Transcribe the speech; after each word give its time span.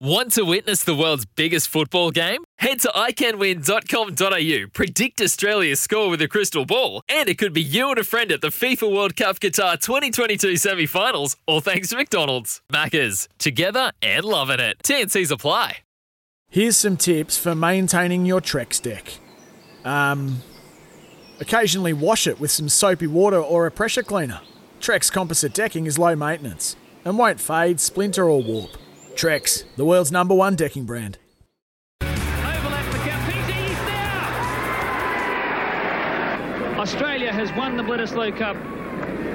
Want 0.00 0.32
to 0.32 0.42
witness 0.44 0.82
the 0.82 0.94
world's 0.94 1.24
biggest 1.24 1.68
football 1.68 2.10
game? 2.10 2.42
Head 2.58 2.80
to 2.80 2.88
iCanWin.com.au, 2.88 4.66
predict 4.72 5.20
Australia's 5.20 5.80
score 5.80 6.10
with 6.10 6.20
a 6.20 6.26
crystal 6.26 6.64
ball, 6.66 7.02
and 7.08 7.28
it 7.28 7.38
could 7.38 7.52
be 7.52 7.62
you 7.62 7.90
and 7.90 7.98
a 7.98 8.04
friend 8.04 8.32
at 8.32 8.40
the 8.40 8.48
FIFA 8.48 8.92
World 8.92 9.14
Cup 9.14 9.38
Qatar 9.38 9.80
2022 9.80 10.56
semi 10.56 10.86
finals, 10.86 11.36
all 11.46 11.60
thanks 11.60 11.90
to 11.90 11.96
McDonald's. 11.96 12.60
Maccas, 12.72 13.28
together 13.38 13.92
and 14.02 14.24
loving 14.24 14.58
it. 14.58 14.78
TNC's 14.82 15.30
apply. 15.30 15.78
Here's 16.50 16.76
some 16.76 16.96
tips 16.96 17.38
for 17.38 17.54
maintaining 17.54 18.26
your 18.26 18.40
Trex 18.40 18.82
deck. 18.82 19.18
Um, 19.84 20.42
occasionally 21.38 21.92
wash 21.92 22.26
it 22.26 22.40
with 22.40 22.50
some 22.50 22.68
soapy 22.68 23.06
water 23.06 23.40
or 23.40 23.66
a 23.66 23.70
pressure 23.70 24.02
cleaner. 24.02 24.40
Trex 24.80 25.10
composite 25.10 25.54
decking 25.54 25.86
is 25.86 26.00
low 26.00 26.16
maintenance 26.16 26.74
and 27.04 27.16
won't 27.16 27.38
fade, 27.38 27.78
splinter, 27.78 28.28
or 28.28 28.42
warp. 28.42 28.76
Trex, 29.16 29.64
the 29.76 29.84
world's 29.84 30.10
number 30.10 30.34
one 30.34 30.56
decking 30.56 30.84
brand. 30.84 31.18
Australia 36.76 37.32
has 37.32 37.50
won 37.52 37.76
the 37.76 37.82
Bledisloe 37.82 38.36
Cup 38.36 38.56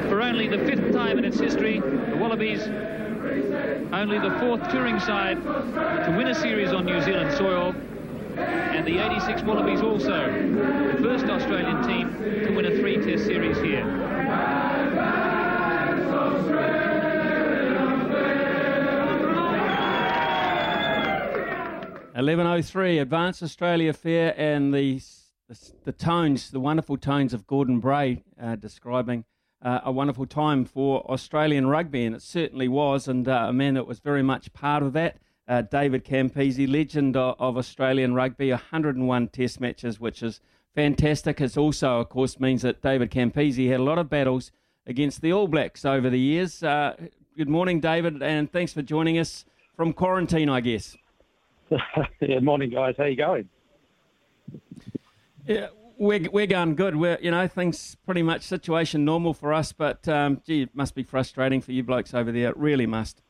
for 0.09 0.21
only 0.21 0.47
the 0.47 0.59
fifth 0.59 0.93
time 0.93 1.17
in 1.17 1.25
its 1.25 1.39
history. 1.39 1.79
The 1.79 2.17
Wallabies, 2.17 2.67
only 3.93 4.19
the 4.19 4.37
fourth 4.39 4.69
touring 4.69 4.99
side 4.99 5.41
to 5.43 6.13
win 6.15 6.27
a 6.27 6.35
series 6.35 6.71
on 6.71 6.85
New 6.85 7.01
Zealand 7.01 7.35
soil. 7.37 7.73
And 8.37 8.85
the 8.85 8.99
86 8.99 9.41
Wallabies 9.43 9.81
also, 9.81 10.31
the 10.91 11.01
first 11.01 11.25
Australian 11.25 11.81
team 11.87 12.45
to 12.45 12.53
win 12.55 12.65
a 12.65 12.77
three-test 12.77 13.25
series 13.25 13.57
here. 13.57 14.18
11.03, 22.19 23.01
Advance 23.01 23.41
Australia 23.41 23.93
Fair, 23.93 24.33
and 24.37 24.73
the, 24.73 25.01
the, 25.47 25.71
the 25.85 25.91
tones, 25.93 26.51
the 26.51 26.59
wonderful 26.59 26.97
tones 26.97 27.33
of 27.33 27.47
Gordon 27.47 27.79
Bray 27.79 28.25
uh, 28.37 28.57
describing 28.57 29.23
uh, 29.61 29.79
a 29.85 29.91
wonderful 29.93 30.25
time 30.25 30.65
for 30.65 31.09
Australian 31.09 31.67
rugby, 31.67 32.03
and 32.03 32.13
it 32.13 32.21
certainly 32.21 32.67
was, 32.67 33.07
and 33.07 33.25
uh, 33.25 33.45
a 33.47 33.53
man 33.53 33.75
that 33.75 33.87
was 33.87 33.99
very 33.99 34.21
much 34.21 34.51
part 34.51 34.83
of 34.83 34.91
that. 34.91 35.15
Uh, 35.47 35.61
David 35.61 36.03
Campese, 36.03 36.69
legend 36.69 37.15
of, 37.15 37.37
of, 37.39 37.55
Australian 37.55 38.13
rugby, 38.13 38.49
101 38.49 39.29
test 39.29 39.61
matches, 39.61 39.97
which 39.97 40.21
is 40.21 40.41
fantastic. 40.75 41.39
It 41.39 41.57
also, 41.57 42.01
of 42.01 42.09
course, 42.09 42.37
means 42.37 42.63
that 42.63 42.81
David 42.81 43.11
Campese 43.11 43.69
had 43.69 43.79
a 43.79 43.83
lot 43.83 43.97
of 43.97 44.09
battles 44.09 44.51
against 44.85 45.21
the 45.21 45.31
All 45.31 45.47
Blacks 45.47 45.85
over 45.85 46.09
the 46.09 46.19
years. 46.19 46.63
Uh, 46.63 46.97
good 47.37 47.47
morning, 47.47 47.79
David, 47.79 48.21
and 48.21 48.51
thanks 48.51 48.73
for 48.73 48.81
joining 48.81 49.17
us 49.17 49.45
from 49.73 49.93
quarantine, 49.93 50.49
I 50.49 50.59
guess. 50.59 50.97
yeah, 52.21 52.39
morning, 52.39 52.69
guys. 52.69 52.95
How 52.97 53.05
you 53.05 53.15
going? 53.15 53.49
Yeah, 55.45 55.67
we're 55.97 56.29
we're 56.31 56.47
going 56.47 56.75
good. 56.75 56.95
We're 56.95 57.19
you 57.21 57.31
know 57.31 57.47
things 57.47 57.97
pretty 58.05 58.23
much 58.23 58.43
situation 58.43 59.05
normal 59.05 59.33
for 59.33 59.53
us, 59.53 59.71
but 59.71 60.07
um, 60.07 60.41
gee, 60.45 60.63
it 60.63 60.75
must 60.75 60.95
be 60.95 61.03
frustrating 61.03 61.61
for 61.61 61.71
you 61.71 61.83
blokes 61.83 62.13
over 62.13 62.31
there. 62.31 62.49
It 62.49 62.57
really 62.57 62.87
must. 62.87 63.21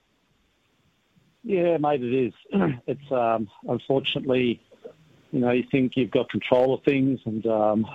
Yeah, 1.43 1.77
mate, 1.77 2.03
it 2.03 2.13
is. 2.27 2.33
It's 2.87 3.11
um, 3.11 3.49
unfortunately, 3.67 4.61
you 5.31 5.39
know, 5.39 5.51
you 5.51 5.63
think 5.71 5.93
you've 5.95 6.11
got 6.11 6.29
control 6.29 6.73
of 6.73 6.83
things, 6.83 7.19
and, 7.25 7.45
um, 7.45 7.85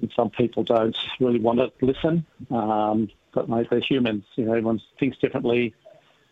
and 0.00 0.10
some 0.16 0.30
people 0.30 0.62
don't 0.62 0.96
really 1.20 1.40
want 1.40 1.58
to 1.58 1.70
listen. 1.84 2.24
Um, 2.50 3.10
but 3.34 3.48
mate, 3.48 3.68
they're 3.70 3.80
humans. 3.80 4.24
You 4.36 4.46
know, 4.46 4.52
everyone 4.52 4.80
thinks 4.98 5.18
differently 5.18 5.74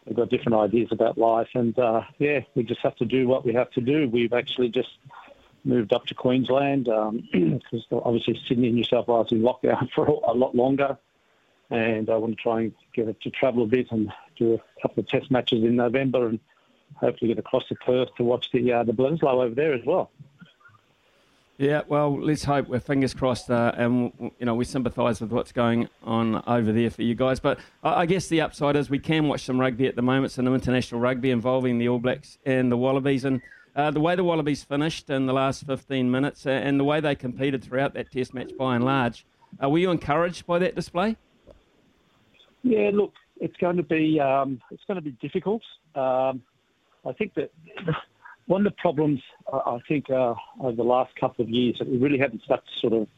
We've 0.06 0.16
got 0.16 0.30
different 0.30 0.58
ideas 0.58 0.88
about 0.90 1.18
life, 1.18 1.48
and 1.54 1.78
uh, 1.78 2.02
yeah, 2.18 2.40
we 2.54 2.62
just 2.62 2.80
have 2.80 2.96
to 2.96 3.04
do 3.04 3.28
what 3.28 3.44
we 3.44 3.52
have 3.52 3.70
to 3.72 3.80
do. 3.80 4.08
We've 4.08 4.32
actually 4.32 4.70
just 4.70 4.88
moved 5.64 5.92
up 5.92 6.06
to 6.06 6.14
Queensland 6.14 6.84
because 6.84 7.86
um, 7.92 8.02
obviously 8.04 8.40
Sydney 8.48 8.68
and 8.68 8.76
New 8.76 8.84
South 8.84 9.08
Wales 9.08 9.30
in 9.30 9.42
lockdown 9.42 9.90
for 9.94 10.06
a 10.06 10.32
lot 10.32 10.54
longer, 10.54 10.96
and 11.68 12.08
I 12.08 12.16
want 12.16 12.36
to 12.36 12.42
try 12.42 12.62
and 12.62 12.72
get 12.94 13.08
it 13.08 13.20
to 13.22 13.30
travel 13.30 13.62
a 13.64 13.66
bit 13.66 13.88
and 13.90 14.10
do 14.36 14.54
a 14.54 14.82
couple 14.82 15.02
of 15.02 15.08
test 15.08 15.30
matches 15.30 15.62
in 15.62 15.76
November, 15.76 16.28
and 16.28 16.40
hopefully 16.94 17.28
get 17.28 17.38
across 17.38 17.66
to 17.68 17.74
Perth 17.74 18.08
to 18.16 18.24
watch 18.24 18.50
the 18.52 18.72
uh, 18.72 18.82
the 18.84 18.92
Bledisloe 18.92 19.44
over 19.44 19.54
there 19.54 19.74
as 19.74 19.84
well. 19.84 20.10
Yeah, 21.60 21.82
well, 21.88 22.18
let's 22.18 22.42
hope 22.44 22.68
we're 22.68 22.80
fingers 22.80 23.12
crossed, 23.12 23.50
uh, 23.50 23.72
and 23.76 24.14
you 24.18 24.46
know 24.46 24.54
we 24.54 24.64
sympathise 24.64 25.20
with 25.20 25.30
what's 25.30 25.52
going 25.52 25.90
on 26.02 26.42
over 26.46 26.72
there 26.72 26.88
for 26.88 27.02
you 27.02 27.14
guys. 27.14 27.38
But 27.38 27.58
I 27.84 28.06
guess 28.06 28.28
the 28.28 28.40
upside 28.40 28.76
is 28.76 28.88
we 28.88 28.98
can 28.98 29.28
watch 29.28 29.42
some 29.42 29.60
rugby 29.60 29.86
at 29.86 29.94
the 29.94 30.00
moment, 30.00 30.32
some 30.32 30.46
international 30.46 31.02
rugby 31.02 31.30
involving 31.30 31.76
the 31.76 31.86
All 31.86 31.98
Blacks 31.98 32.38
and 32.46 32.72
the 32.72 32.78
Wallabies, 32.78 33.26
and 33.26 33.42
uh, 33.76 33.90
the 33.90 34.00
way 34.00 34.16
the 34.16 34.24
Wallabies 34.24 34.64
finished 34.64 35.10
in 35.10 35.26
the 35.26 35.34
last 35.34 35.66
15 35.66 36.10
minutes, 36.10 36.46
uh, 36.46 36.48
and 36.48 36.80
the 36.80 36.84
way 36.84 36.98
they 36.98 37.14
competed 37.14 37.62
throughout 37.62 37.92
that 37.92 38.10
Test 38.10 38.32
match 38.32 38.52
by 38.58 38.74
and 38.74 38.82
large. 38.82 39.26
Uh, 39.62 39.68
were 39.68 39.76
you 39.76 39.90
encouraged 39.90 40.46
by 40.46 40.58
that 40.58 40.74
display? 40.74 41.14
Yeah, 42.62 42.88
look, 42.94 43.12
it's 43.38 43.58
going 43.58 43.76
to 43.76 43.82
be 43.82 44.18
um, 44.18 44.62
it's 44.70 44.84
going 44.86 44.96
to 44.96 45.02
be 45.02 45.14
difficult. 45.20 45.60
Um, 45.94 46.40
I 47.04 47.12
think 47.18 47.34
that 47.34 47.50
one 48.50 48.66
of 48.66 48.72
the 48.72 48.82
problems 48.82 49.22
I 49.52 49.78
think 49.86 50.10
uh, 50.10 50.34
over 50.60 50.74
the 50.74 50.82
last 50.82 51.14
couple 51.14 51.44
of 51.44 51.48
years 51.48 51.78
that 51.78 51.88
we 51.88 51.98
really 51.98 52.18
haven't 52.18 52.42
stuck 52.42 52.64
to 52.64 52.72
sort 52.80 52.92
of 52.94 53.08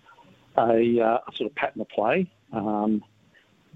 a, 0.59 1.01
uh, 1.01 1.19
sort 1.35 1.51
of 1.51 1.55
pattern 1.57 1.81
of 1.81 1.89
play. 1.89 2.31
Um, 2.53 3.03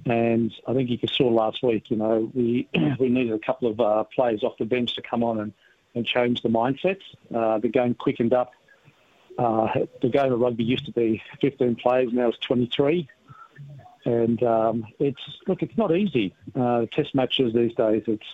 and 0.04 0.52
I 0.68 0.74
think 0.74 0.90
you 0.90 0.98
saw 1.10 1.28
last 1.28 1.62
week, 1.62 1.84
you 1.90 1.96
know, 1.96 2.30
we 2.34 2.68
we 3.00 3.08
needed 3.08 3.32
a 3.32 3.38
couple 3.38 3.70
of 3.70 3.80
uh, 3.80 4.04
players 4.14 4.42
off 4.42 4.58
the 4.58 4.66
bench 4.66 4.96
to 4.96 5.02
come 5.02 5.24
on 5.24 5.40
and, 5.40 5.52
and 5.94 6.04
change 6.04 6.42
the 6.42 6.50
mindsets. 6.50 7.00
Uh, 7.34 7.56
the 7.56 7.68
game 7.68 7.94
quickened 7.94 8.34
up. 8.34 8.52
Uh, 9.38 9.68
the 10.02 10.10
game 10.10 10.34
of 10.34 10.38
rugby 10.38 10.62
used 10.62 10.84
to 10.84 10.92
be 10.92 11.22
15 11.40 11.76
players, 11.76 12.10
now 12.12 12.28
it's 12.28 12.38
23. 12.38 13.08
And 14.04 14.42
um, 14.42 14.86
it's 14.98 15.22
look, 15.48 15.62
it's 15.62 15.76
not 15.78 15.96
easy. 15.96 16.34
Uh, 16.54 16.84
test 16.92 17.14
matches 17.14 17.54
these 17.54 17.74
days, 17.74 18.02
it's 18.06 18.26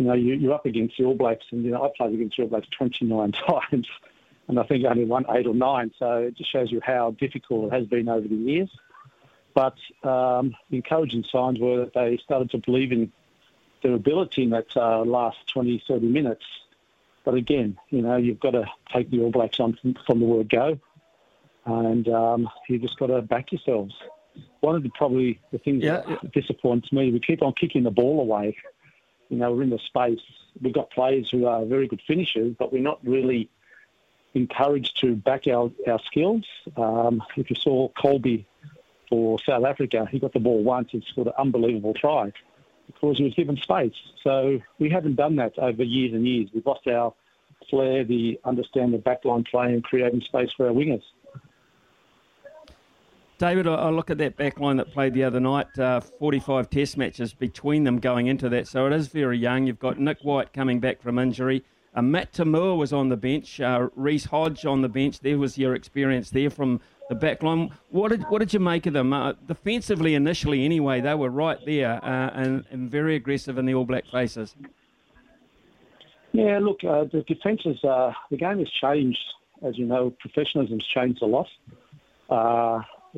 you 0.00 0.06
know, 0.06 0.14
you, 0.14 0.50
are 0.50 0.54
up 0.54 0.64
against 0.64 0.96
the 0.96 1.04
All 1.04 1.14
Blacks, 1.14 1.44
and 1.50 1.62
you 1.62 1.72
know, 1.72 1.84
I 1.84 1.90
played 1.94 2.14
against 2.14 2.38
the 2.38 2.44
All 2.44 2.48
Blacks 2.48 2.68
29 2.70 3.32
times, 3.46 3.86
and 4.48 4.58
I 4.58 4.62
think 4.62 4.86
only 4.86 5.04
won 5.04 5.26
eight 5.28 5.46
or 5.46 5.54
nine. 5.54 5.92
So 5.98 6.22
it 6.22 6.38
just 6.38 6.50
shows 6.50 6.72
you 6.72 6.80
how 6.82 7.10
difficult 7.10 7.70
it 7.70 7.76
has 7.76 7.86
been 7.86 8.08
over 8.08 8.26
the 8.26 8.34
years. 8.34 8.70
But 9.52 9.76
um, 10.02 10.56
the 10.70 10.76
encouraging 10.76 11.24
signs 11.30 11.58
were 11.58 11.84
that 11.84 11.92
they 11.92 12.16
started 12.16 12.50
to 12.52 12.58
believe 12.58 12.92
in 12.92 13.12
their 13.82 13.92
ability 13.92 14.44
in 14.44 14.50
that 14.50 14.74
uh, 14.74 15.02
last 15.02 15.36
20, 15.52 15.84
30 15.86 16.06
minutes. 16.06 16.44
But 17.22 17.34
again, 17.34 17.76
you 17.90 18.00
know, 18.00 18.16
you've 18.16 18.40
got 18.40 18.52
to 18.52 18.64
take 18.90 19.10
the 19.10 19.20
All 19.20 19.30
Blacks 19.30 19.60
on 19.60 19.76
from, 19.82 19.96
from 20.06 20.20
the 20.20 20.24
word 20.24 20.48
go, 20.48 20.78
and 21.66 22.08
um, 22.08 22.48
you've 22.70 22.80
just 22.80 22.98
got 22.98 23.08
to 23.08 23.20
back 23.20 23.52
yourselves. 23.52 23.94
One 24.60 24.76
of 24.76 24.82
the 24.82 24.88
probably 24.94 25.40
the 25.52 25.58
things 25.58 25.84
yeah. 25.84 26.00
that 26.08 26.32
disappoints 26.32 26.90
me, 26.90 27.12
we 27.12 27.20
keep 27.20 27.42
on 27.42 27.52
kicking 27.52 27.82
the 27.82 27.90
ball 27.90 28.20
away 28.20 28.56
you 29.30 29.38
know, 29.38 29.52
we're 29.52 29.62
in 29.62 29.70
the 29.70 29.78
space. 29.78 30.20
We've 30.60 30.74
got 30.74 30.90
players 30.90 31.30
who 31.30 31.46
are 31.46 31.64
very 31.64 31.86
good 31.86 32.02
finishers, 32.06 32.54
but 32.58 32.72
we're 32.72 32.82
not 32.82 32.98
really 33.04 33.48
encouraged 34.34 35.00
to 35.00 35.14
back 35.14 35.46
our, 35.46 35.70
our 35.86 36.00
skills. 36.00 36.44
Um, 36.76 37.22
if 37.36 37.48
you 37.48 37.56
saw 37.56 37.88
Kolbe 37.90 38.44
for 39.08 39.38
South 39.40 39.64
Africa, 39.64 40.06
he 40.10 40.18
got 40.18 40.32
the 40.32 40.40
ball 40.40 40.62
once 40.62 40.90
and 40.92 41.02
scored 41.04 41.28
an 41.28 41.32
unbelievable 41.38 41.94
try 41.94 42.32
because 42.86 43.18
he 43.18 43.24
was 43.24 43.34
given 43.34 43.56
space. 43.56 43.94
So 44.22 44.60
we 44.78 44.90
haven't 44.90 45.14
done 45.14 45.36
that 45.36 45.58
over 45.58 45.82
years 45.82 46.12
and 46.12 46.26
years. 46.26 46.50
We've 46.52 46.66
lost 46.66 46.86
our 46.88 47.14
flair, 47.68 48.04
the 48.04 48.40
understand 48.44 48.92
the 48.92 48.98
backline 48.98 49.46
play 49.46 49.66
and 49.66 49.82
creating 49.84 50.22
space 50.22 50.50
for 50.56 50.66
our 50.66 50.72
wingers. 50.72 51.02
David, 53.40 53.66
I 53.66 53.88
look 53.88 54.10
at 54.10 54.18
that 54.18 54.36
back 54.36 54.60
line 54.60 54.76
that 54.76 54.92
played 54.92 55.14
the 55.14 55.24
other 55.24 55.40
night, 55.40 55.66
uh, 55.78 56.00
45 56.00 56.68
test 56.68 56.98
matches 56.98 57.32
between 57.32 57.84
them 57.84 57.98
going 57.98 58.26
into 58.26 58.50
that, 58.50 58.68
so 58.68 58.86
it 58.86 58.92
is 58.92 59.08
very 59.08 59.38
young. 59.38 59.66
You've 59.66 59.78
got 59.78 59.98
Nick 59.98 60.18
White 60.20 60.52
coming 60.52 60.78
back 60.78 61.00
from 61.00 61.18
injury. 61.18 61.64
Uh, 61.94 62.02
Matt 62.02 62.34
To'omua 62.34 62.76
was 62.76 62.92
on 62.92 63.08
the 63.08 63.16
bench, 63.16 63.58
uh, 63.58 63.88
Reece 63.96 64.26
Hodge 64.26 64.66
on 64.66 64.82
the 64.82 64.90
bench. 64.90 65.20
There 65.20 65.38
was 65.38 65.56
your 65.56 65.74
experience 65.74 66.28
there 66.28 66.50
from 66.50 66.82
the 67.08 67.14
back 67.14 67.42
line. 67.42 67.70
What 67.88 68.10
did, 68.10 68.24
what 68.24 68.40
did 68.40 68.52
you 68.52 68.60
make 68.60 68.84
of 68.84 68.92
them? 68.92 69.10
Uh, 69.14 69.32
defensively, 69.48 70.14
initially, 70.14 70.66
anyway, 70.66 71.00
they 71.00 71.14
were 71.14 71.30
right 71.30 71.58
there 71.64 71.98
uh, 72.04 72.30
and, 72.34 72.66
and 72.70 72.90
very 72.90 73.16
aggressive 73.16 73.56
in 73.56 73.64
the 73.64 73.72
All 73.72 73.86
Black 73.86 74.04
faces. 74.12 74.54
Yeah, 76.32 76.58
look, 76.58 76.84
uh, 76.84 77.04
the 77.04 77.22
defences, 77.26 77.82
uh, 77.84 78.12
the 78.30 78.36
game 78.36 78.58
has 78.58 78.70
changed. 78.70 79.24
As 79.62 79.78
you 79.78 79.86
know, 79.86 80.10
professionalism's 80.10 80.86
changed 80.86 81.22
a 81.22 81.26
lot, 81.26 81.48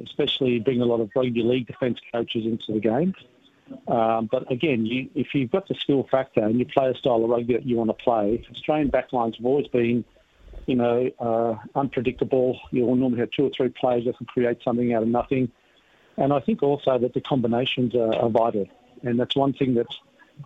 especially 0.04 0.58
bringing 0.58 0.82
a 0.82 0.86
lot 0.86 1.00
of 1.00 1.10
rugby 1.14 1.42
league 1.42 1.66
defence 1.66 1.98
coaches 2.12 2.44
into 2.44 2.72
the 2.72 2.80
game. 2.80 3.14
Um, 3.88 4.28
but 4.30 4.50
again, 4.50 4.84
you, 4.86 5.08
if 5.14 5.34
you've 5.34 5.50
got 5.50 5.68
the 5.68 5.74
skill 5.74 6.06
factor 6.10 6.40
and 6.40 6.58
you 6.58 6.66
play 6.66 6.90
a 6.90 6.94
style 6.94 7.24
of 7.24 7.30
rugby 7.30 7.54
that 7.54 7.66
you 7.66 7.76
want 7.76 7.90
to 7.90 7.94
play, 7.94 8.44
Australian 8.50 8.90
backlines 8.90 9.36
have 9.36 9.46
always 9.46 9.68
been, 9.68 10.04
you 10.66 10.74
know, 10.74 11.10
uh, 11.18 11.54
unpredictable. 11.78 12.58
You'll 12.70 12.94
normally 12.96 13.20
have 13.20 13.30
two 13.30 13.46
or 13.46 13.50
three 13.56 13.70
players 13.70 14.04
that 14.04 14.18
can 14.18 14.26
create 14.26 14.58
something 14.62 14.92
out 14.92 15.02
of 15.02 15.08
nothing. 15.08 15.50
And 16.16 16.32
I 16.32 16.40
think 16.40 16.62
also 16.62 16.98
that 16.98 17.14
the 17.14 17.20
combinations 17.20 17.94
are, 17.94 18.14
are 18.14 18.28
vital. 18.28 18.68
And 19.02 19.18
that's 19.18 19.34
one 19.34 19.52
thing 19.54 19.74
that, 19.74 19.86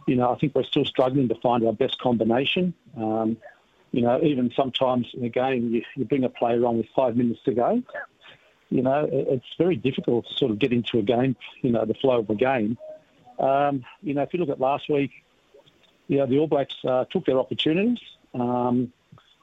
you 0.07 0.17
know, 0.17 0.33
I 0.33 0.39
think 0.39 0.55
we're 0.55 0.65
still 0.65 0.85
struggling 0.85 1.29
to 1.29 1.35
find 1.37 1.67
our 1.67 1.73
best 1.73 1.99
combination. 1.99 2.75
Um, 2.97 3.37
you 3.93 4.03
know, 4.03 4.21
even 4.23 4.53
sometimes 4.55 5.09
in 5.15 5.25
a 5.25 5.29
game, 5.29 5.71
you, 5.73 5.83
you 5.97 6.05
bring 6.05 6.25
a 6.25 6.29
player 6.29 6.65
on 6.67 6.77
with 6.77 6.87
five 6.95 7.17
minutes 7.17 7.41
to 7.45 7.53
go. 7.53 7.83
You 8.71 8.83
know, 8.83 9.09
it's 9.11 9.47
very 9.59 9.77
difficult 9.77 10.27
to 10.29 10.35
sort 10.35 10.51
of 10.51 10.59
get 10.59 10.73
into 10.73 10.99
a 10.99 11.03
game, 11.03 11.37
you 11.63 11.71
know, 11.71 11.85
the 11.85 11.95
flow 11.95 12.19
of 12.19 12.31
a 12.31 12.35
game. 12.35 12.77
Um, 13.39 13.85
you 14.03 14.15
know, 14.15 14.23
if 14.23 14.33
you 14.33 14.41
look 14.41 14.49
at 14.49 14.61
last 14.61 14.89
week, 14.89 15.13
you 16.09 16.19
know, 16.19 16.27
the 16.27 16.39
All 16.39 16.47
Blacks 16.47 16.75
uh, 16.85 17.05
took 17.11 17.27
their 17.27 17.39
opportunities. 17.39 17.99
Um, 18.35 18.93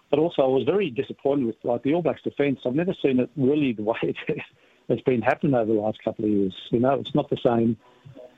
but 0.10 0.20
also, 0.20 0.44
I 0.44 0.48
was 0.48 0.64
very 0.64 0.90
disappointed 0.90 1.46
with 1.46 1.56
like 1.64 1.84
the 1.84 1.94
All 1.94 2.02
Blacks 2.02 2.22
defence. 2.22 2.60
I've 2.66 2.76
never 2.76 2.94
seen 3.02 3.20
it 3.20 3.30
really 3.36 3.74
the 3.74 3.84
way 3.84 3.98
it, 4.04 4.18
has 4.90 5.02
been 5.02 5.22
happening 5.22 5.56
over 5.56 5.74
the 5.74 5.80
last 5.80 6.04
couple 6.04 6.26
of 6.26 6.32
years. 6.32 6.54
You 6.70 6.80
know, 6.80 6.94
it's 6.94 7.16
not 7.16 7.30
the 7.30 7.38
same 7.38 7.78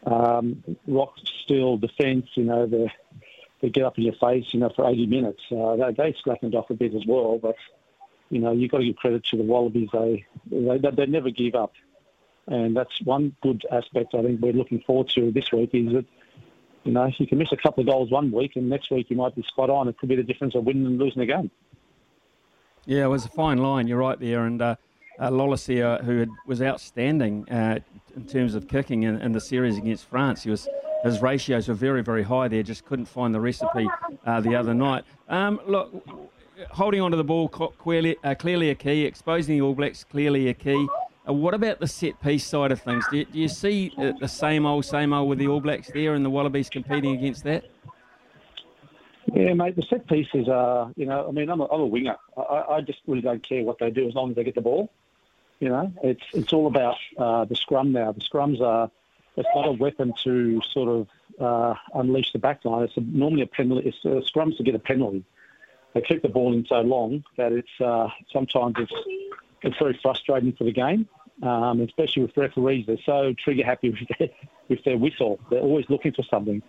um, 0.06 0.64
rock 0.88 1.16
steel 1.44 1.78
defence. 1.78 2.28
You 2.36 2.46
know, 2.46 2.66
they 2.66 2.92
they 3.62 3.70
get 3.70 3.84
up 3.84 3.98
in 3.98 4.04
your 4.04 4.14
face. 4.14 4.46
You 4.54 4.60
know, 4.60 4.72
for 4.76 4.90
80 4.90 5.08
minutes, 5.08 5.42
uh, 5.52 5.76
they 5.76 5.94
they 5.94 6.16
slackened 6.24 6.56
off 6.56 6.70
a 6.70 6.76
bit 6.76 6.94
as 6.94 7.04
well. 7.08 7.40
But 7.42 7.56
you 8.30 8.40
know, 8.40 8.52
you've 8.52 8.72
got 8.72 8.80
to 8.80 8.86
give 8.86 8.96
credit 8.96 9.24
to 9.26 9.38
the 9.38 9.44
Wallabies. 9.44 9.90
They 9.94 10.26
they, 10.48 10.78
they 10.78 11.06
never 11.06 11.30
give 11.30 11.56
up. 11.56 11.74
And 12.48 12.76
that's 12.76 13.02
one 13.02 13.36
good 13.42 13.64
aspect 13.72 14.14
I 14.14 14.22
think 14.22 14.42
we're 14.42 14.54
looking 14.54 14.82
forward 14.82 15.10
to 15.16 15.32
this 15.32 15.52
week 15.52 15.72
is 15.74 15.94
that, 15.94 16.06
you 16.84 16.92
know, 16.92 17.10
you 17.18 17.26
can 17.26 17.40
miss 17.40 17.52
a 17.52 17.58
couple 17.58 17.82
of 17.82 17.88
goals 17.88 18.12
one 18.12 18.32
week 18.32 18.56
and 18.56 18.70
next 18.70 18.92
week 18.92 19.10
you 19.10 19.16
might 19.16 19.36
be 19.36 19.42
spot 19.44 19.70
on. 19.72 19.88
It 19.88 19.98
could 19.98 20.10
be 20.10 20.16
the 20.16 20.24
difference 20.24 20.54
of 20.54 20.64
winning 20.64 20.86
and 20.86 21.00
losing 21.00 21.24
a 21.24 21.26
game. 21.26 21.50
Yeah, 22.86 23.06
it 23.06 23.08
was 23.08 23.26
a 23.26 23.30
fine 23.30 23.58
line. 23.58 23.88
You're 23.88 23.98
right 23.98 24.20
there. 24.20 24.46
And 24.46 24.62
uh, 24.62 24.76
uh, 25.18 25.32
who 25.32 26.20
had, 26.20 26.30
was 26.46 26.62
outstanding 26.62 27.50
uh, 27.50 27.80
in 28.16 28.26
terms 28.26 28.54
of 28.54 28.68
kicking 28.68 29.04
in, 29.04 29.20
in, 29.22 29.32
the 29.32 29.42
series 29.42 29.78
against 29.78 30.06
France, 30.08 30.44
he 30.44 30.52
was 30.52 30.68
his 31.04 31.22
ratios 31.22 31.68
were 31.68 31.74
very, 31.74 32.04
very 32.04 32.24
high 32.24 32.48
there. 32.48 32.64
Just 32.64 32.86
couldn't 32.86 33.06
find 33.06 33.34
the 33.34 33.40
recipe 33.40 33.88
uh, 34.26 34.42
the 34.42 34.56
other 34.56 34.74
night. 34.74 35.04
Um, 35.30 35.60
look, 35.68 35.94
holding 36.72 37.02
onto 37.02 37.18
the 37.18 37.24
ball 37.24 37.48
clearly, 37.48 38.18
uh, 38.24 38.36
clearly 38.36 38.70
a 38.70 38.76
key. 38.76 39.06
Exposing 39.06 39.58
the 39.58 39.62
All 39.62 39.74
Blacks 39.74 40.04
clearly 40.04 40.48
a 40.50 40.54
key. 40.54 40.88
Uh, 41.28 41.34
what 41.34 41.54
about 41.54 41.80
the 41.80 41.88
set 41.88 42.22
piece 42.22 42.46
side 42.46 42.72
of 42.72 42.82
things? 42.82 43.04
Do 43.10 43.18
you, 43.18 43.26
do 43.26 43.40
you 43.40 43.48
see 43.48 43.92
uh, 43.98 44.14
the 44.20 44.28
same 44.28 44.66
old, 44.66 44.86
same 44.86 45.14
old 45.14 45.30
with 45.30 45.40
the 45.40 45.48
All 45.48 45.62
Blacks 45.62 45.90
there 45.94 46.14
and 46.14 46.24
the 46.24 46.30
Wallabies 46.30 46.70
competing 46.70 47.16
against 47.16 47.44
that? 47.46 47.66
Yeah, 49.34 49.54
mate, 49.54 49.76
the 49.76 49.82
set 49.82 50.08
pieces 50.08 50.48
are, 50.48 50.92
you 50.96 51.08
know, 51.08 51.28
I 51.28 51.32
mean, 51.32 51.50
I'm 51.50 51.60
a, 51.60 51.66
I'm 51.66 51.82
a 51.82 51.86
winger. 51.86 52.16
I, 52.38 52.64
I 52.70 52.82
just 52.82 53.00
really 53.08 53.22
don't 53.22 53.48
care 53.48 53.64
what 53.64 53.80
they 53.80 53.90
do 53.90 54.08
as 54.08 54.14
long 54.14 54.30
as 54.30 54.36
they 54.36 54.44
get 54.44 54.56
the 54.56 54.62
ball. 54.62 54.92
You 55.60 55.70
know, 55.70 55.92
it's 56.04 56.24
it's 56.34 56.54
all 56.54 56.68
about 56.68 56.98
uh, 57.18 57.46
the 57.46 57.56
scrum 57.56 57.92
now. 57.92 58.12
The 58.12 58.20
scrums 58.20 58.62
are, 58.62 58.92
it's 59.36 59.50
not 59.56 59.68
a 59.68 59.72
weapon 59.72 60.14
to 60.24 60.62
sort 60.70 60.90
of 60.90 61.08
uh, 61.40 61.76
unleash 61.96 62.34
the 62.34 62.40
backline. 62.40 62.86
It's 62.86 62.98
a, 62.98 63.02
normally 63.02 63.42
a 63.42 63.48
penalty. 63.48 63.88
It's 63.90 64.06
uh, 64.06 64.22
scrums 64.30 64.58
to 64.58 64.64
get 64.64 64.76
a 64.76 64.80
penalty. 64.80 65.24
They 65.96 66.02
keep 66.02 66.22
the 66.22 66.30
ball 66.30 66.54
in 66.54 66.66
so 66.68 66.82
long 66.82 67.24
that 67.38 67.54
it's 67.54 67.70
uh, 67.80 68.10
sometimes 68.32 68.76
it's 68.78 68.94
it's 69.62 69.78
very 69.80 69.98
frustrating 70.02 70.52
for 70.52 70.66
the 70.66 70.74
game, 70.74 71.08
um, 71.42 71.80
especially 71.80 72.24
with 72.24 72.36
referees. 72.36 72.86
They're 72.86 72.98
so 73.06 73.34
trigger 73.34 73.66
happy 73.66 73.90
with 74.00 74.18
their, 74.20 74.30
with 74.68 74.84
their 74.84 74.98
whistle. 74.98 75.40
They're 75.50 75.62
always 75.62 75.86
looking 75.90 76.12
for 76.12 76.24
something. 76.24 76.62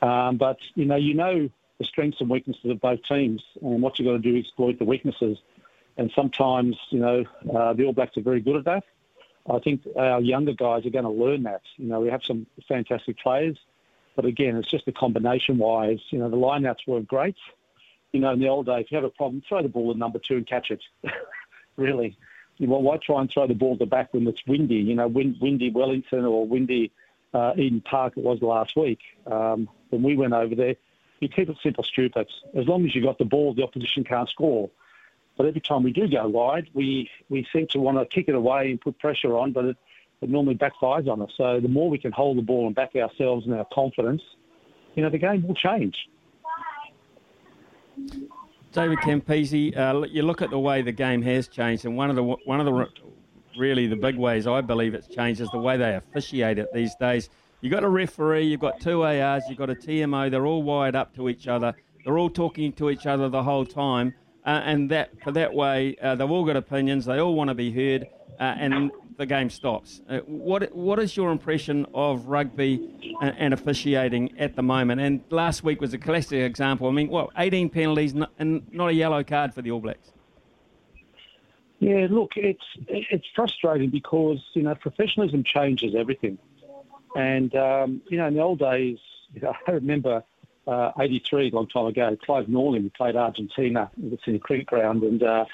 Um, 0.00 0.38
but 0.38 0.56
you 0.74 0.86
know, 0.86 0.96
you 0.96 1.12
know 1.12 1.50
the 1.78 1.84
strengths 1.84 2.20
and 2.20 2.30
weaknesses 2.30 2.64
of 2.70 2.80
both 2.80 3.02
teams, 3.04 3.42
and 3.60 3.82
what 3.82 3.98
you've 3.98 4.06
got 4.06 4.12
to 4.12 4.18
do 4.18 4.36
is 4.36 4.46
exploit 4.46 4.78
the 4.78 4.86
weaknesses. 4.86 5.36
And 5.98 6.10
sometimes, 6.16 6.76
you 6.88 7.00
know, 7.00 7.26
uh, 7.54 7.74
the 7.74 7.84
All 7.84 7.92
Blacks 7.92 8.16
are 8.16 8.22
very 8.22 8.40
good 8.40 8.56
at 8.56 8.64
that. 8.64 8.84
I 9.50 9.58
think 9.58 9.82
our 9.96 10.22
younger 10.22 10.54
guys 10.54 10.86
are 10.86 10.90
going 10.90 11.04
to 11.04 11.10
learn 11.10 11.42
that. 11.42 11.60
You 11.76 11.88
know, 11.88 12.00
we 12.00 12.08
have 12.08 12.24
some 12.24 12.46
fantastic 12.66 13.18
players, 13.18 13.58
but 14.16 14.24
again, 14.24 14.56
it's 14.56 14.70
just 14.70 14.86
the 14.86 14.92
combination 14.92 15.58
wise. 15.58 16.00
You 16.08 16.20
know, 16.20 16.30
the 16.30 16.38
lineouts 16.38 16.86
weren't 16.86 17.08
great. 17.08 17.36
You 18.12 18.20
know, 18.20 18.32
in 18.32 18.40
the 18.40 18.48
old 18.48 18.66
days, 18.66 18.84
if 18.84 18.92
you 18.92 18.96
have 18.96 19.04
a 19.04 19.10
problem, 19.10 19.42
throw 19.48 19.62
the 19.62 19.68
ball 19.68 19.90
at 19.90 19.96
number 19.96 20.18
two 20.18 20.36
and 20.36 20.46
catch 20.46 20.70
it. 20.70 20.82
really 21.76 22.16
well, 22.60 22.82
why 22.82 22.96
try 22.98 23.20
and 23.20 23.30
throw 23.30 23.46
the 23.46 23.54
ball 23.54 23.76
to 23.76 23.80
the 23.80 23.86
back 23.86 24.12
when 24.12 24.26
it's 24.26 24.44
windy? 24.46 24.76
You 24.76 24.94
know, 24.94 25.08
wind, 25.08 25.36
windy 25.40 25.70
Wellington 25.70 26.24
or 26.24 26.46
windy 26.46 26.92
uh, 27.34 27.52
Eden 27.56 27.80
Park 27.80 28.14
it 28.16 28.22
was 28.22 28.42
last 28.42 28.76
week. 28.76 29.00
Um, 29.26 29.68
when 29.90 30.02
we 30.02 30.16
went 30.16 30.32
over 30.32 30.54
there, 30.54 30.76
you 31.20 31.28
keep 31.28 31.48
it 31.48 31.56
simple, 31.62 31.84
stupid. 31.84 32.28
As 32.54 32.66
long 32.66 32.84
as 32.84 32.94
you've 32.94 33.04
got 33.04 33.18
the 33.18 33.24
ball, 33.24 33.54
the 33.54 33.62
opposition 33.62 34.04
can't 34.04 34.28
score. 34.28 34.70
But 35.36 35.46
every 35.46 35.60
time 35.60 35.82
we 35.82 35.92
do 35.92 36.08
go 36.08 36.28
wide, 36.28 36.68
we, 36.74 37.08
we 37.30 37.46
seem 37.52 37.66
to 37.68 37.78
want 37.78 37.98
to 37.98 38.04
kick 38.04 38.28
it 38.28 38.34
away 38.34 38.70
and 38.70 38.80
put 38.80 38.98
pressure 38.98 39.36
on, 39.36 39.52
but 39.52 39.64
it, 39.64 39.76
it 40.20 40.28
normally 40.28 40.56
backfires 40.56 41.08
on 41.08 41.22
us. 41.22 41.30
So 41.36 41.58
the 41.58 41.68
more 41.68 41.88
we 41.88 41.98
can 41.98 42.12
hold 42.12 42.36
the 42.36 42.42
ball 42.42 42.66
and 42.66 42.74
back 42.74 42.94
ourselves 42.94 43.46
and 43.46 43.54
our 43.54 43.66
confidence, 43.72 44.22
you 44.94 45.02
know, 45.02 45.10
the 45.10 45.18
game 45.18 45.46
will 45.46 45.54
change. 45.54 46.08
David 48.72 48.98
Campese, 48.98 49.76
uh, 49.76 50.06
you 50.06 50.22
look 50.22 50.40
at 50.40 50.50
the 50.50 50.58
way 50.58 50.82
the 50.82 50.92
game 50.92 51.20
has 51.22 51.46
changed, 51.48 51.84
and 51.84 51.96
one 51.96 52.08
of 52.08 52.16
the 52.16 52.22
one 52.22 52.58
of 52.60 52.66
the 52.66 52.88
really 53.58 53.86
the 53.86 53.96
big 53.96 54.16
ways 54.16 54.46
I 54.46 54.62
believe 54.62 54.94
it's 54.94 55.08
changed 55.08 55.40
is 55.40 55.50
the 55.50 55.58
way 55.58 55.76
they 55.76 55.94
officiate 55.94 56.58
it 56.58 56.72
these 56.72 56.94
days. 56.96 57.28
You've 57.60 57.72
got 57.72 57.84
a 57.84 57.88
referee, 57.88 58.44
you've 58.44 58.60
got 58.60 58.80
two 58.80 59.02
ARs, 59.02 59.44
you've 59.48 59.58
got 59.58 59.70
a 59.70 59.74
TMO. 59.74 60.30
They're 60.30 60.46
all 60.46 60.62
wired 60.62 60.96
up 60.96 61.14
to 61.16 61.28
each 61.28 61.46
other. 61.46 61.74
They're 62.04 62.18
all 62.18 62.30
talking 62.30 62.72
to 62.74 62.90
each 62.90 63.06
other 63.06 63.28
the 63.28 63.42
whole 63.42 63.66
time, 63.66 64.14
uh, 64.44 64.62
and 64.64 64.90
that 64.90 65.10
for 65.22 65.32
that 65.32 65.52
way 65.52 65.96
uh, 66.02 66.14
they've 66.14 66.30
all 66.30 66.44
got 66.44 66.56
opinions. 66.56 67.04
They 67.04 67.18
all 67.18 67.34
want 67.34 67.48
to 67.48 67.54
be 67.54 67.70
heard, 67.70 68.06
uh, 68.40 68.54
and 68.58 68.90
the 69.22 69.26
game 69.26 69.48
stops. 69.48 70.00
Uh, 70.08 70.18
what 70.26 70.74
what 70.74 70.98
is 70.98 71.16
your 71.16 71.30
impression 71.30 71.86
of 71.94 72.26
rugby 72.26 72.90
and, 73.22 73.34
and, 73.38 73.54
officiating 73.54 74.36
at 74.38 74.56
the 74.56 74.62
moment? 74.62 75.00
And 75.00 75.22
last 75.30 75.62
week 75.62 75.80
was 75.80 75.94
a 75.94 75.98
classic 75.98 76.40
example. 76.40 76.88
I 76.88 76.90
mean, 76.90 77.08
what 77.08 77.30
18 77.36 77.70
penalties 77.70 78.14
and 78.38 78.66
not 78.72 78.88
a 78.88 78.94
yellow 78.94 79.22
card 79.22 79.54
for 79.54 79.62
the 79.62 79.70
All 79.70 79.80
Blacks. 79.80 80.10
Yeah, 81.78 82.08
look, 82.10 82.32
it's 82.36 82.64
it's 82.88 83.26
frustrating 83.34 83.90
because 83.90 84.40
you 84.54 84.62
know 84.62 84.74
professionalism 84.74 85.44
changes 85.44 85.94
everything, 85.94 86.38
and 87.14 87.54
um, 87.54 88.02
you 88.08 88.18
know 88.18 88.26
in 88.26 88.34
the 88.34 88.40
old 88.40 88.58
days, 88.58 88.98
you 89.34 89.40
know, 89.40 89.54
I 89.66 89.70
remember. 89.70 90.24
Uh, 90.64 90.92
83, 91.00 91.50
a 91.50 91.54
long 91.56 91.66
time 91.66 91.86
ago, 91.86 92.16
Clive 92.24 92.46
Norling 92.46 92.94
played 92.94 93.16
Argentina 93.16 93.90
at 93.96 94.10
the 94.12 94.16
Sydney 94.24 94.38
Cricket 94.38 94.66
Ground, 94.66 95.02
and 95.02 95.20
uh, 95.20 95.44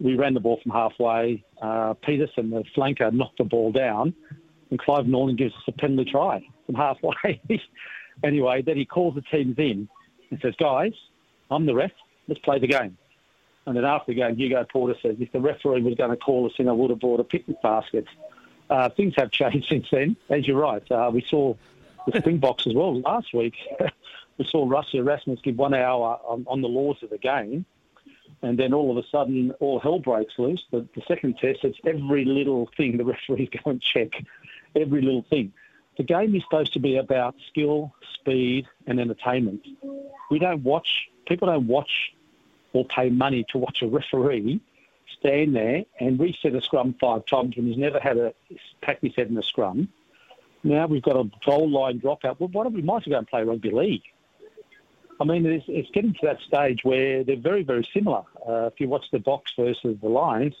we 0.00 0.16
ran 0.16 0.34
the 0.34 0.40
ball 0.40 0.60
from 0.62 0.72
halfway. 0.72 1.44
Uh, 1.60 1.94
Peterson, 1.94 2.50
the 2.50 2.64
flanker, 2.76 3.12
knocked 3.12 3.38
the 3.38 3.44
ball 3.44 3.72
down, 3.72 4.14
and 4.70 4.78
Clive 4.78 5.06
Norling 5.06 5.36
gives 5.36 5.54
us 5.54 5.62
a 5.68 5.72
penalty 5.72 6.10
try 6.10 6.46
from 6.66 6.74
halfway. 6.74 7.40
anyway, 8.24 8.62
then 8.62 8.76
he 8.76 8.84
calls 8.84 9.14
the 9.14 9.22
teams 9.22 9.58
in 9.58 9.88
and 10.30 10.40
says, 10.40 10.54
"Guys, 10.58 10.92
I'm 11.50 11.66
the 11.66 11.74
ref. 11.74 11.92
Let's 12.28 12.40
play 12.40 12.58
the 12.58 12.66
game." 12.66 12.96
And 13.66 13.76
then 13.76 13.84
after 13.84 14.12
the 14.12 14.16
game, 14.16 14.36
Hugo 14.36 14.64
Porta 14.64 14.98
says, 15.00 15.16
"If 15.20 15.32
the 15.32 15.40
referee 15.40 15.82
was 15.82 15.94
going 15.94 16.10
to 16.10 16.16
call 16.16 16.46
us 16.46 16.52
in, 16.58 16.68
I 16.68 16.72
would 16.72 16.90
have 16.90 17.00
brought 17.00 17.20
a 17.20 17.24
picnic 17.24 17.62
basket." 17.62 18.06
Uh, 18.68 18.88
things 18.90 19.14
have 19.16 19.30
changed 19.30 19.68
since 19.68 19.86
then, 19.90 20.16
as 20.28 20.46
you're 20.46 20.60
right. 20.60 20.90
Uh, 20.90 21.10
we 21.12 21.22
saw 21.28 21.54
the 22.06 22.18
Springboks 22.18 22.66
as 22.66 22.74
well 22.74 23.00
last 23.00 23.32
week. 23.32 23.54
we 24.38 24.44
saw 24.44 24.66
Rassie 24.66 24.94
Erasmus 24.94 25.40
give 25.42 25.56
one 25.56 25.74
hour 25.74 26.18
on, 26.26 26.44
on 26.46 26.60
the 26.60 26.68
laws 26.68 26.96
of 27.02 27.10
the 27.10 27.18
game 27.18 27.64
and 28.42 28.58
then 28.58 28.72
all 28.72 28.90
of 28.90 29.02
a 29.02 29.06
sudden, 29.08 29.52
all 29.60 29.78
hell 29.78 29.98
breaks 29.98 30.34
loose. 30.38 30.62
The, 30.70 30.86
the 30.94 31.02
second 31.06 31.38
test, 31.38 31.60
it's 31.64 31.78
every 31.86 32.24
little 32.24 32.68
thing 32.76 32.96
the 32.96 33.04
referees 33.04 33.48
go 33.64 33.70
and 33.70 33.80
check, 33.80 34.10
every 34.74 35.02
little 35.02 35.24
thing. 35.28 35.52
The 35.96 36.02
game 36.02 36.34
is 36.34 36.42
supposed 36.42 36.72
to 36.72 36.80
be 36.80 36.96
about 36.96 37.36
skill, 37.48 37.94
speed, 38.14 38.66
and 38.86 38.98
entertainment. 38.98 39.66
We 40.30 40.38
don't 40.38 40.64
watch, 40.64 41.08
people 41.26 41.46
don't 41.46 41.68
watch 41.68 42.12
or 42.72 42.84
pay 42.84 43.10
money 43.10 43.44
to 43.50 43.58
watch 43.58 43.82
a 43.82 43.86
referee 43.86 44.60
stand 45.18 45.54
there 45.54 45.84
and 46.00 46.18
reset 46.18 46.54
a 46.54 46.60
scrum 46.60 46.94
five 47.00 47.24
times 47.26 47.56
when 47.56 47.66
he's 47.66 47.78
never 47.78 47.98
had 47.98 48.18
a 48.18 48.34
pack 48.82 49.00
his 49.00 49.14
head 49.14 49.28
in 49.28 49.38
a 49.38 49.42
scrum. 49.42 49.88
Now 50.62 50.86
we've 50.86 51.02
got 51.02 51.16
a 51.16 51.30
goal 51.44 51.70
line 51.70 52.00
dropout. 52.00 52.40
Well, 52.40 52.48
why 52.52 52.64
don't 52.64 52.74
we 52.74 52.82
might 52.82 53.02
as 53.02 53.06
well 53.06 53.14
go 53.14 53.18
and 53.18 53.26
play 53.26 53.42
rugby 53.44 53.70
league? 53.70 54.02
I 55.20 55.24
mean, 55.24 55.46
it's, 55.46 55.64
it's, 55.68 55.90
getting 55.90 56.12
to 56.14 56.20
that 56.22 56.40
stage 56.40 56.80
where 56.82 57.22
they're 57.22 57.36
very, 57.36 57.62
very 57.62 57.88
similar. 57.94 58.22
Uh, 58.46 58.66
if 58.66 58.80
you 58.80 58.88
watch 58.88 59.06
the 59.12 59.18
Boks 59.18 59.54
versus 59.56 59.96
the 60.00 60.08
Lions, 60.08 60.54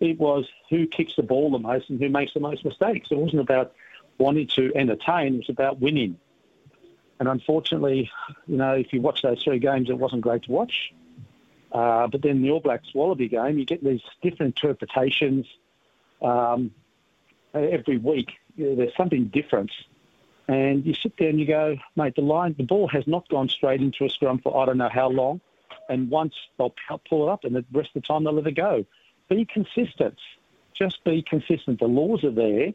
it 0.00 0.18
was 0.18 0.46
who 0.68 0.86
kicks 0.86 1.16
the 1.16 1.22
ball 1.22 1.50
the 1.50 1.58
most 1.58 1.88
and 1.88 2.00
who 2.00 2.08
makes 2.08 2.34
the 2.34 2.40
most 2.40 2.64
mistakes. 2.64 3.08
It 3.10 3.16
wasn't 3.16 3.40
about 3.40 3.72
wanting 4.18 4.48
to 4.48 4.72
entertain; 4.74 5.34
it 5.34 5.38
was 5.38 5.48
about 5.48 5.80
winning. 5.80 6.18
And 7.18 7.28
unfortunately, 7.28 8.10
you 8.46 8.56
know, 8.56 8.74
if 8.74 8.92
you 8.92 9.00
watch 9.00 9.22
those 9.22 9.42
three 9.42 9.58
games, 9.58 9.88
it 9.88 9.98
wasn't 9.98 10.22
great 10.22 10.42
to 10.44 10.52
watch. 10.52 10.92
Uh, 11.72 12.06
but 12.06 12.22
then 12.22 12.42
the 12.42 12.50
All 12.50 12.60
Blacks 12.60 12.94
Wallaby 12.94 13.28
game, 13.28 13.58
you 13.58 13.64
get 13.64 13.82
these 13.82 14.02
different 14.22 14.56
interpretations 14.56 15.46
um, 16.22 16.72
every 17.52 17.98
week. 17.98 18.32
You 18.56 18.70
know, 18.70 18.76
there's 18.76 18.96
something 18.96 19.26
different. 19.26 19.70
And 20.46 20.84
you 20.84 20.94
sit 20.94 21.16
there 21.18 21.30
and 21.30 21.40
you 21.40 21.46
go, 21.46 21.76
mate, 21.96 22.16
the 22.16 22.22
line, 22.22 22.54
the 22.58 22.64
ball 22.64 22.88
has 22.88 23.06
not 23.06 23.28
gone 23.28 23.48
straight 23.48 23.80
into 23.80 24.04
a 24.04 24.10
scrum 24.10 24.38
for 24.38 24.60
I 24.60 24.66
don't 24.66 24.78
know 24.78 24.90
how 24.90 25.08
long. 25.08 25.40
And 25.88 26.10
once 26.10 26.34
they'll 26.58 26.74
pull 27.08 27.28
it 27.28 27.32
up, 27.32 27.44
and 27.44 27.54
the 27.56 27.64
rest 27.72 27.90
of 27.94 28.02
the 28.02 28.06
time 28.06 28.24
they'll 28.24 28.34
let 28.34 28.46
it 28.46 28.52
go. 28.52 28.84
Be 29.28 29.44
consistent. 29.44 30.18
Just 30.74 31.02
be 31.04 31.22
consistent. 31.22 31.78
The 31.80 31.86
laws 31.86 32.24
are 32.24 32.30
there. 32.30 32.74